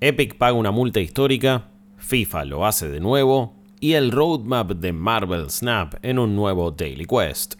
[0.00, 5.50] Epic paga una multa histórica, FIFA lo hace de nuevo y el roadmap de Marvel
[5.50, 7.56] Snap en un nuevo Daily Quest.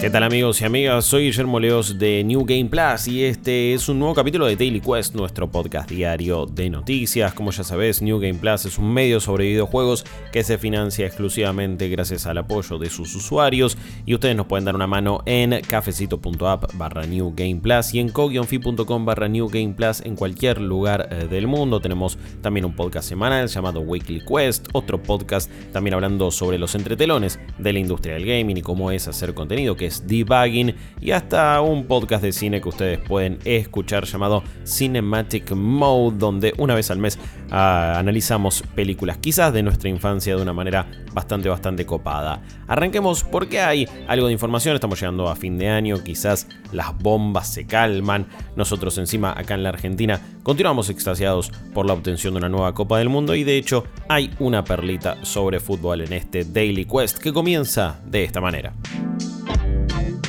[0.00, 1.04] ¿Qué tal amigos y amigas?
[1.04, 4.80] Soy Guillermo Leos de New Game Plus y este es un nuevo capítulo de Daily
[4.80, 7.34] Quest, nuestro podcast diario de noticias.
[7.34, 11.90] Como ya sabes, New Game Plus es un medio sobre videojuegos que se financia exclusivamente
[11.90, 16.72] gracias al apoyo de sus usuarios y ustedes nos pueden dar una mano en cafecito.app
[16.76, 21.26] barra New Game Plus y en co-fi.com barra New Game Plus en cualquier lugar eh,
[21.28, 21.78] del mundo.
[21.80, 27.38] Tenemos también un podcast semanal llamado Weekly Quest, otro podcast también hablando sobre los entretelones
[27.58, 31.86] de la industria del gaming y cómo es hacer contenido que debugging y hasta un
[31.86, 37.18] podcast de cine que ustedes pueden escuchar llamado Cinematic Mode, donde una vez al mes
[37.50, 42.42] ah, analizamos películas quizás de nuestra infancia de una manera bastante, bastante copada.
[42.68, 47.52] Arranquemos porque hay algo de información, estamos llegando a fin de año, quizás las bombas
[47.52, 52.48] se calman, nosotros encima acá en la Argentina continuamos extasiados por la obtención de una
[52.48, 56.84] nueva Copa del Mundo y de hecho hay una perlita sobre fútbol en este Daily
[56.84, 58.72] Quest que comienza de esta manera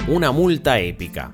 [0.07, 1.31] una multa épica.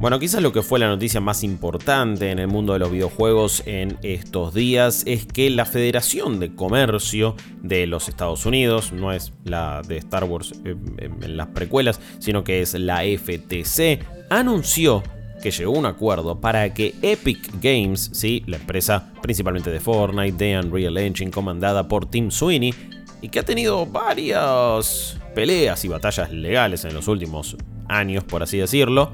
[0.00, 3.64] Bueno, quizás lo que fue la noticia más importante en el mundo de los videojuegos
[3.66, 9.32] en estos días es que la Federación de Comercio de los Estados Unidos, no es
[9.44, 15.02] la de Star Wars eh, en las precuelas, sino que es la FTC, anunció
[15.42, 18.44] que llegó a un acuerdo para que Epic Games, ¿sí?
[18.46, 22.72] la empresa principalmente de Fortnite, de Unreal Engine, comandada por Tim Sweeney,
[23.20, 28.58] y que ha tenido varias peleas y batallas legales en los últimos años, por así
[28.58, 29.12] decirlo.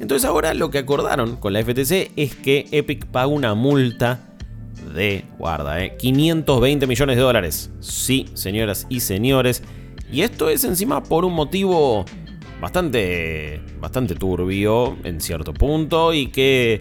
[0.00, 4.34] Entonces ahora lo que acordaron con la FTC es que Epic paga una multa
[4.92, 7.70] de, guarda, eh, 520 millones de dólares.
[7.78, 9.62] Sí, señoras y señores.
[10.10, 12.04] Y esto es encima por un motivo
[12.60, 16.80] bastante, bastante turbio en cierto punto y que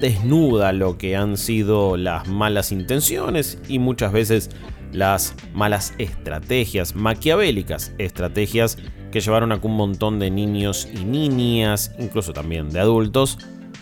[0.00, 4.50] desnuda lo que han sido las malas intenciones y muchas veces
[4.92, 8.78] las malas estrategias, maquiavélicas estrategias
[9.10, 13.38] que llevaron a que un montón de niños y niñas, incluso también de adultos,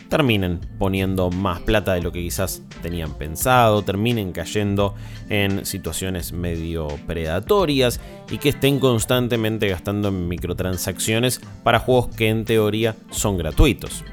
[0.09, 4.95] terminen poniendo más plata de lo que quizás tenían pensado, terminen cayendo
[5.29, 8.01] en situaciones medio predatorias
[8.31, 14.05] y que estén constantemente gastando en microtransacciones para juegos que en teoría son gratuitos.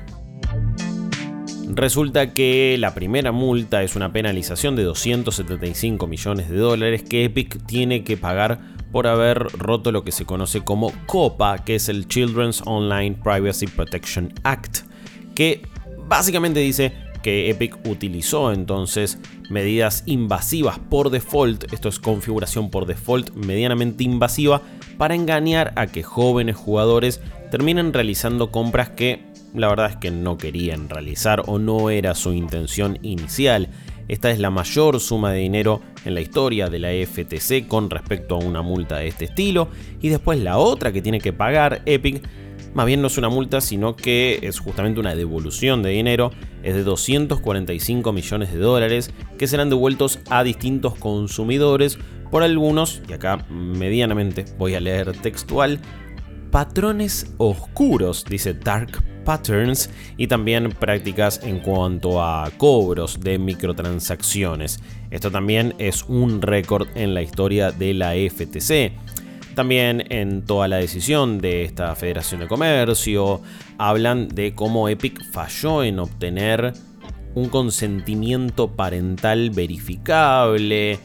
[1.75, 7.65] Resulta que la primera multa es una penalización de 275 millones de dólares que Epic
[7.65, 8.59] tiene que pagar
[8.91, 13.65] por haber roto lo que se conoce como COPA, que es el Children's Online Privacy
[13.65, 14.81] Protection Act,
[15.33, 15.63] que
[16.07, 19.17] básicamente dice que Epic utilizó entonces
[19.49, 24.61] medidas invasivas por default, esto es configuración por default medianamente invasiva,
[24.99, 27.19] para engañar a que jóvenes jugadores
[27.49, 32.33] terminen realizando compras que la verdad es que no querían realizar o no era su
[32.33, 33.69] intención inicial.
[34.07, 38.35] Esta es la mayor suma de dinero en la historia de la FTC con respecto
[38.35, 39.69] a una multa de este estilo.
[40.01, 42.21] Y después la otra que tiene que pagar Epic,
[42.73, 46.31] más bien no es una multa, sino que es justamente una devolución de dinero,
[46.63, 51.97] es de 245 millones de dólares que serán devueltos a distintos consumidores
[52.31, 55.79] por algunos, y acá medianamente voy a leer textual,
[56.49, 64.79] patrones oscuros, dice Dark patterns y también prácticas en cuanto a cobros de microtransacciones.
[65.11, 68.93] Esto también es un récord en la historia de la FTC.
[69.55, 73.41] También en toda la decisión de esta Federación de Comercio
[73.77, 76.73] hablan de cómo Epic falló en obtener
[77.35, 80.99] un consentimiento parental verificable,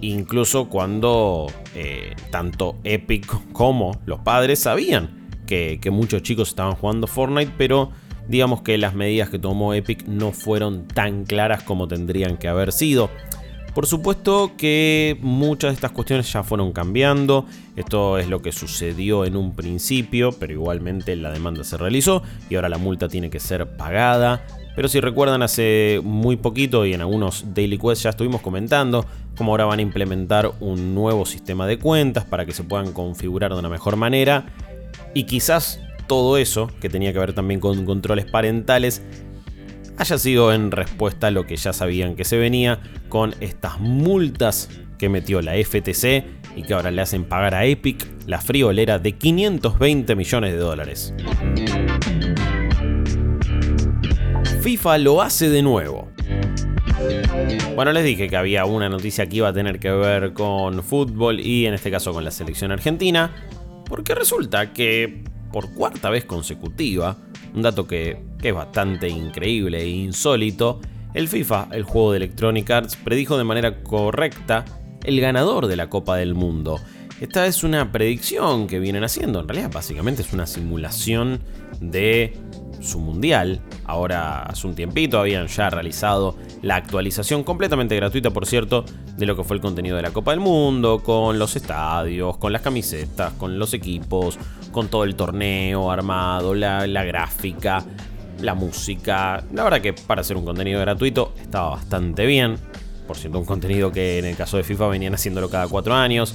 [0.00, 5.19] incluso cuando eh, tanto Epic como los padres sabían
[5.50, 7.90] que, muchos chicos estaban jugando Fortnite, pero
[8.28, 12.72] digamos que las medidas que tomó Epic no fueron tan claras como tendrían que haber
[12.72, 13.10] sido.
[13.74, 19.24] Por supuesto que muchas de estas cuestiones ya fueron cambiando, esto es lo que sucedió
[19.24, 23.38] en un principio, pero igualmente la demanda se realizó y ahora la multa tiene que
[23.38, 24.44] ser pagada.
[24.74, 29.04] Pero si recuerdan hace muy poquito y en algunos Daily Quest ya estuvimos comentando
[29.36, 33.52] cómo ahora van a implementar un nuevo sistema de cuentas para que se puedan configurar
[33.52, 34.46] de una mejor manera
[35.14, 39.02] y quizás todo eso, que tenía que ver también con controles parentales,
[39.96, 44.70] haya sido en respuesta a lo que ya sabían que se venía con estas multas
[44.98, 46.24] que metió la FTC
[46.56, 51.14] y que ahora le hacen pagar a Epic la friolera de 520 millones de dólares.
[54.62, 56.08] FIFA lo hace de nuevo.
[57.74, 61.40] Bueno, les dije que había una noticia que iba a tener que ver con fútbol
[61.40, 63.32] y en este caso con la selección argentina,
[63.90, 67.18] porque resulta que por cuarta vez consecutiva,
[67.52, 70.80] un dato que, es bastante increíble e insólito,
[71.12, 74.64] el FIFA, el juego de Electronic Arts, predijo de manera correcta
[75.02, 76.78] el ganador de la Copa del Mundo.
[77.20, 81.40] Esta es una predicción que vienen haciendo, en realidad básicamente es una simulación
[81.80, 82.34] de
[82.80, 83.60] su mundial.
[83.84, 88.84] Ahora hace un tiempito habían ya realizado la actualización completamente gratuita, por cierto,
[89.16, 92.52] de lo que fue el contenido de la Copa del Mundo, con los estadios, con
[92.52, 94.38] las camisetas, con los equipos,
[94.72, 97.84] con todo el torneo armado, la, gráfica,
[98.40, 99.44] la música.
[99.52, 102.56] La verdad que para hacer un contenido gratuito estaba bastante bien.
[103.06, 106.34] Por cierto, un contenido que en el caso de FIFA venían haciéndolo cada cuatro años.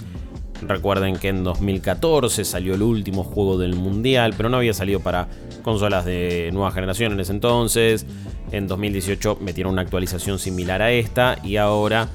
[0.62, 5.28] Recuerden que en 2014 salió el último juego del Mundial, pero no había salido para
[5.66, 8.06] consolas de nueva generación en ese entonces.
[8.52, 12.08] En 2018 metieron una actualización similar a esta y ahora,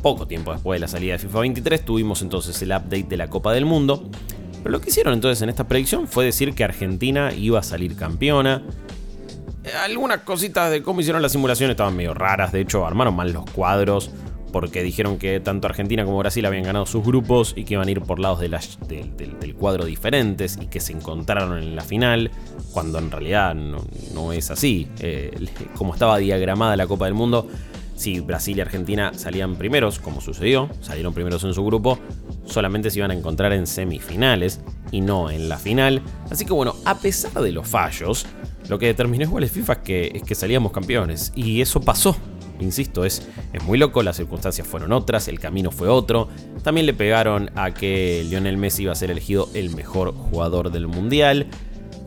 [0.00, 3.28] poco tiempo después de la salida de FIFA 23, tuvimos entonces el update de la
[3.28, 4.08] Copa del Mundo.
[4.62, 7.96] Pero lo que hicieron entonces en esta predicción fue decir que Argentina iba a salir
[7.96, 8.62] campeona.
[9.84, 13.44] Algunas cositas de cómo hicieron la simulación estaban medio raras, de hecho armaron mal los
[13.50, 14.12] cuadros
[14.52, 17.90] porque dijeron que tanto Argentina como Brasil habían ganado sus grupos y que iban a
[17.90, 22.30] ir por lados del, cuadro diferentes y que se encontraron en la final,
[22.72, 24.88] cuando en realidad no, es así.
[25.00, 25.46] Eh,
[25.76, 27.48] como estaba diagramada la Copa del Mundo,
[27.98, 31.98] si Brasil y Argentina salían primeros, como sucedió, salieron primeros en su grupo,
[32.46, 34.60] solamente se iban a encontrar en semifinales
[34.92, 36.02] y no en la final.
[36.30, 38.24] Así que bueno, a pesar de los fallos,
[38.68, 41.32] lo que determinó igual es FIFA que, es que salíamos campeones.
[41.34, 42.16] Y eso pasó.
[42.60, 46.28] Insisto, es, es muy loco, las circunstancias fueron otras, el camino fue otro.
[46.62, 50.86] También le pegaron a que Lionel Messi iba a ser elegido el mejor jugador del
[50.86, 51.46] mundial.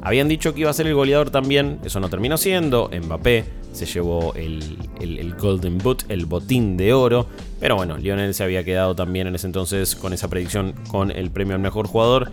[0.01, 2.89] Habían dicho que iba a ser el goleador también, eso no terminó siendo.
[2.89, 7.27] Mbappé se llevó el, el, Golden Boot, el botín de oro.
[7.59, 11.29] Pero bueno, Lionel se había quedado también en ese entonces con esa predicción con el
[11.29, 12.31] premio al mejor jugador.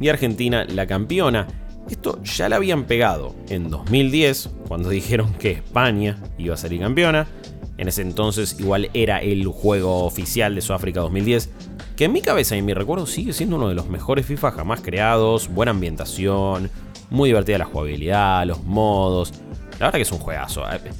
[0.00, 1.46] Y Argentina la campeona.
[1.90, 7.26] Esto ya la habían pegado en 2010, cuando dijeron que España iba a salir campeona.
[7.78, 11.50] En ese entonces igual era el juego oficial de Sudáfrica 2010,
[11.96, 14.50] que en mi cabeza y en mi recuerdo sigue siendo uno de los mejores FIFA
[14.50, 16.70] jamás creados, buena ambientación,
[17.10, 19.32] muy divertida la jugabilidad, los modos.
[19.78, 20.64] La verdad que es un juegazo.
[20.70, 20.90] Eh.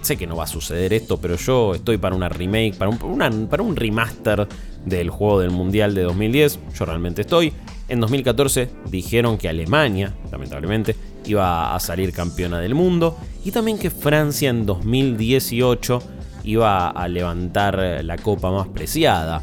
[0.00, 3.48] Sé, que no va a suceder esto, pero yo estoy para una remake, para un,
[3.48, 4.46] para un remaster
[4.84, 6.58] del juego del Mundial de 2010.
[6.74, 7.52] Yo realmente estoy.
[7.88, 10.96] En 2014 dijeron que Alemania, lamentablemente,
[11.26, 16.02] iba a salir campeona del mundo y también que Francia en 2018
[16.44, 19.42] iba a levantar la copa más preciada.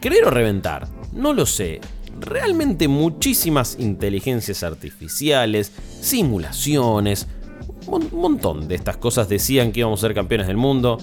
[0.00, 0.88] ¿Querer o reventar?
[1.12, 1.80] No lo sé.
[2.20, 7.26] Realmente muchísimas inteligencias artificiales, simulaciones,
[7.86, 10.98] un montón de estas cosas decían que íbamos a ser campeones del mundo.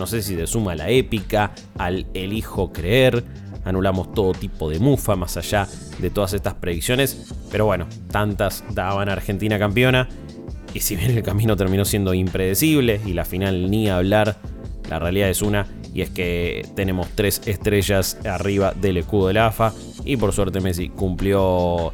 [0.00, 3.22] No sé si se suma la épica, al elijo creer,
[3.66, 5.68] anulamos todo tipo de mufa más allá
[5.98, 10.08] de todas estas predicciones, pero bueno, tantas daban a Argentina campeona,
[10.72, 14.38] y si bien el camino terminó siendo impredecible y la final ni hablar,
[14.88, 19.48] la realidad es una, y es que tenemos tres estrellas arriba del escudo de la
[19.48, 19.74] AFA,
[20.06, 21.92] y por suerte Messi cumplió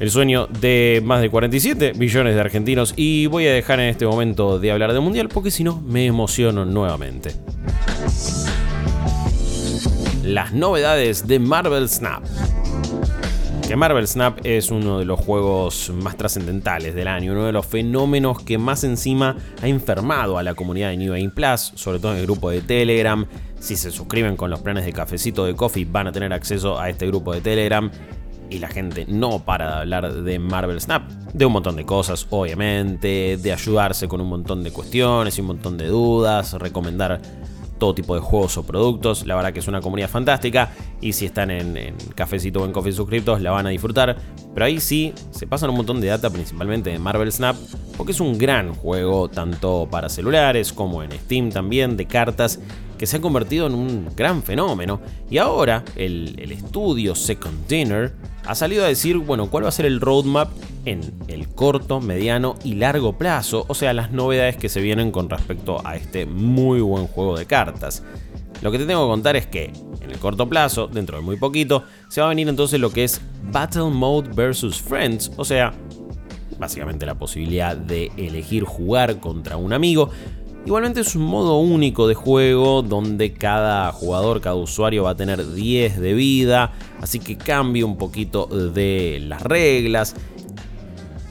[0.00, 4.06] el sueño de más de 47 millones de argentinos, y voy a dejar en este
[4.06, 7.32] momento de hablar del Mundial porque si no me emociono nuevamente
[10.28, 12.22] las novedades de Marvel Snap.
[13.66, 17.66] Que Marvel Snap es uno de los juegos más trascendentales del año, uno de los
[17.66, 22.12] fenómenos que más encima ha enfermado a la comunidad de New Game Plus, sobre todo
[22.12, 23.26] en el grupo de Telegram.
[23.58, 26.88] Si se suscriben con los planes de cafecito de coffee van a tener acceso a
[26.90, 27.90] este grupo de Telegram
[28.50, 32.26] y la gente no para de hablar de Marvel Snap, de un montón de cosas,
[32.30, 37.20] obviamente, de ayudarse con un montón de cuestiones y un montón de dudas, recomendar
[37.78, 39.26] todo tipo de juegos o productos.
[39.26, 42.92] La verdad que es una comunidad fantástica y si están en, Cafecito o en Coffee
[42.92, 44.16] Suscriptos la van a disfrutar.
[44.52, 47.56] Pero ahí sí se pasan un montón de data, principalmente de Marvel Snap,
[47.96, 52.58] porque es un gran juego tanto para celulares como en Steam también, de cartas,
[52.98, 55.00] que se ha convertido en un gran fenómeno.
[55.30, 58.12] Y ahora el, el estudio Second Dinner
[58.44, 60.50] ha salido a decir, bueno, cuál va a ser el roadmap
[60.84, 65.28] en el corto, mediano y largo plazo, o sea, las novedades que se vienen con
[65.28, 68.02] respecto a este muy buen juego de cartas.
[68.62, 71.36] Lo que te tengo que contar es que en el corto plazo, dentro de muy
[71.36, 73.20] poquito, se va a venir entonces lo que es
[73.52, 75.74] Battle Mode versus Friends, o sea,
[76.58, 80.10] básicamente la posibilidad de elegir jugar contra un amigo.
[80.68, 85.54] Igualmente es un modo único de juego donde cada jugador, cada usuario va a tener
[85.54, 90.14] 10 de vida, así que cambia un poquito de las reglas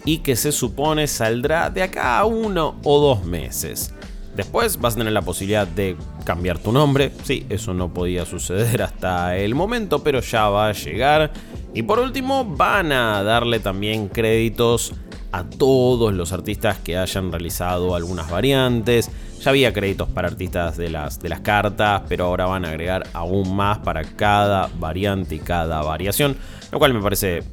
[0.05, 3.93] y que se supone saldrá de acá a uno o dos meses.
[4.35, 7.11] Después vas a tener la posibilidad de cambiar tu nombre.
[7.21, 11.31] Sí, eso no podía suceder hasta el momento, pero ya va a llegar.
[11.75, 14.93] Y por último, van a darle también créditos
[15.31, 19.11] a todos los artistas que hayan realizado algunas variantes.
[19.41, 23.07] Ya había créditos para artistas de las, de las cartas, pero ahora van a agregar
[23.13, 26.35] aún más para cada variante y cada variación,
[26.71, 27.43] lo cual me parece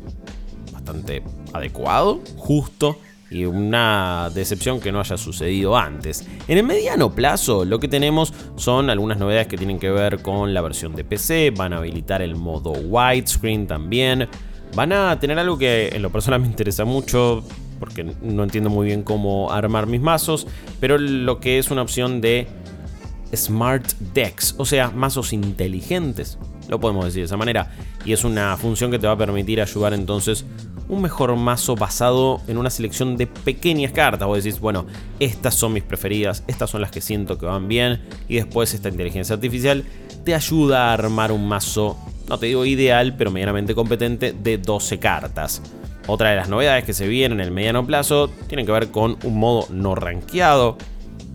[0.73, 1.23] bastante
[1.53, 2.99] adecuado, justo
[3.31, 6.27] y una decepción que no haya sucedido antes.
[6.47, 10.55] En el mediano plazo lo que tenemos son algunas novedades que tienen que ver con
[10.55, 14.29] la versión de PC, van a habilitar el modo widescreen también,
[14.77, 17.45] van a tener algo que en lo personal me interesa mucho,
[17.85, 20.47] porque no entiendo muy bien cómo armar mis mazos,
[20.81, 22.49] pero lo que es una opción de
[23.35, 26.39] Smart Decks, o sea, mazos inteligentes,
[26.69, 27.71] lo podemos decir de esa manera,
[28.07, 30.47] y es una función que te va a permitir ayudar entonces
[30.89, 34.27] un mejor mazo basado en una selección de pequeñas cartas.
[34.27, 34.87] Vos decís, bueno,
[35.19, 38.89] estas son mis preferidas, estas son las que siento que van bien, y después esta
[38.89, 39.85] inteligencia artificial
[40.25, 41.99] te ayuda a armar un mazo,
[42.29, 45.63] no te digo ideal, pero medianamente competente de 12 cartas.
[46.07, 49.17] Otra de las novedades que se vienen en el mediano plazo tienen que ver con
[49.25, 50.77] un modo no rankeado,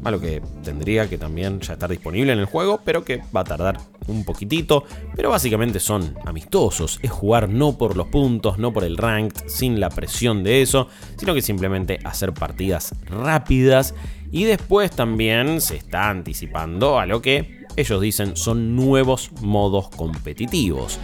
[0.03, 3.45] algo que tendría que también ya estar disponible en el juego, pero que va a
[3.45, 4.85] tardar un poquitito,
[5.15, 9.79] pero básicamente son amistosos, es jugar no por los puntos, no por el ranked, sin
[9.79, 13.93] la presión de eso, sino que simplemente hacer partidas rápidas
[14.31, 20.99] y después también se está anticipando a lo que ellos dicen son nuevos modos competitivos.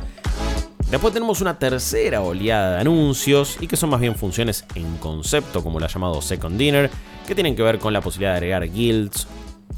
[0.89, 5.63] Después tenemos una tercera oleada de anuncios y que son más bien funciones en concepto
[5.63, 6.92] como la llamado Second Dinner,
[7.27, 9.27] que tienen que ver con la posibilidad de agregar guilds,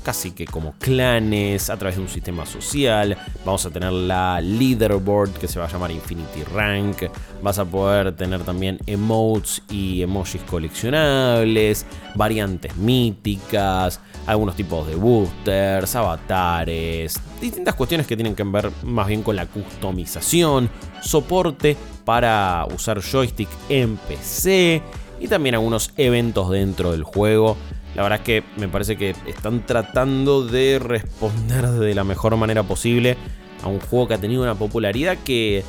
[0.03, 3.17] casi que como clanes a través de un sistema social.
[3.45, 7.11] Vamos a tener la leaderboard que se va a llamar Infinity Rank.
[7.41, 15.95] Vas a poder tener también emotes y emojis coleccionables, variantes míticas, algunos tipos de boosters,
[15.95, 20.69] avatares, distintas cuestiones que tienen que ver más bien con la customización,
[21.01, 21.75] soporte
[22.05, 24.81] para usar joystick en PC
[25.19, 27.57] y también algunos eventos dentro del juego.
[27.97, 32.61] La verdad es que me parece que están tratando de responder de la mejor manera
[32.61, 33.17] posible
[33.63, 35.63] a un juego que ha tenido una popularidad que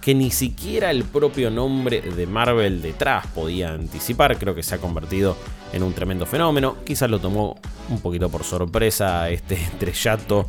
[0.00, 4.38] que ni siquiera el propio nombre de Marvel detrás podía anticipar.
[4.38, 5.36] Creo que se ha convertido
[5.72, 6.76] en un tremendo fenómeno.
[6.84, 7.58] Quizás lo tomó
[7.88, 10.48] un poquito por sorpresa este estrellato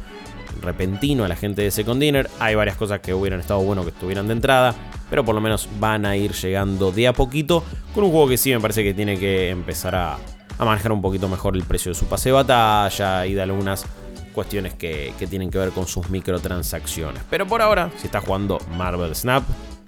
[0.61, 2.29] repentino a la gente de Second Dinner.
[2.39, 4.75] Hay varias cosas que hubieran estado bueno que estuvieran de entrada,
[5.09, 7.63] pero por lo menos van a ir llegando de a poquito
[7.93, 10.17] con un juego que sí me parece que tiene que empezar a,
[10.57, 13.85] a manejar un poquito mejor el precio de su pase de batalla y de algunas
[14.33, 17.23] cuestiones que, tienen que ver con sus microtransacciones.
[17.29, 19.43] Pero por ahora, si estás jugando Marvel Snap,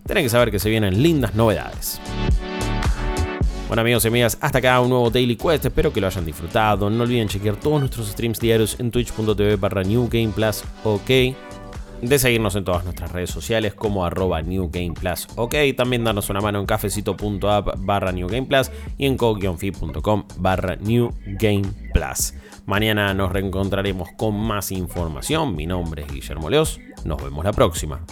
[0.06, 2.00] tenés que saber que se vienen lindas novedades.
[3.68, 6.88] Bueno amigos y amigas, hasta acá un nuevo Daily Quest, espero que lo hayan disfrutado,
[6.92, 10.32] no olviden chequear todos nuestros streams diarios en twitch.tv barra New Game
[10.84, 11.36] ok,
[12.02, 16.30] de seguirnos en todas nuestras redes sociales como arroba New Game Plus, ok, también darnos
[16.30, 19.38] una mano en cafecito.app barra New Game Plus y en co
[20.38, 22.34] barra New Game Plus.
[22.66, 25.56] Mañana nos reencontraremos con más información.
[25.56, 26.80] Mi nombre es Guillermo Leos.
[27.04, 28.04] Nos vemos la próxima.